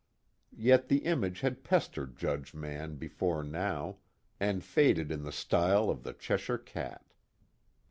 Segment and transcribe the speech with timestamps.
[0.57, 3.97] Yet the image had pestered Judge Mann before now,
[4.39, 7.13] and faded in the style of the Cheshire Cat.